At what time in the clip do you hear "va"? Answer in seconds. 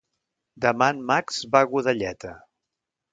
1.57-1.61